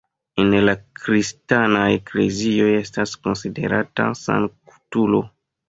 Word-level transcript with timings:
En 0.43 0.53
la 0.69 0.73
kristanaj 0.99 1.83
eklezioj 1.99 2.71
estas 2.79 3.15
konsiderata 3.29 4.11
sanktulo. 4.25 5.25